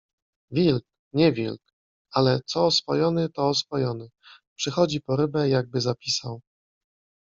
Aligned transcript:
-Wilk, 0.55 0.85
nie 1.13 1.31
wilk, 1.31 1.61
ale 2.11 2.39
co 2.45 2.65
oswojony, 2.65 3.29
to 3.29 3.49
oswojony. 3.49 4.09
Przychodzi 4.55 5.01
po 5.01 5.15
rybę, 5.15 5.49
jakby 5.49 5.81
zapisał 5.81 6.41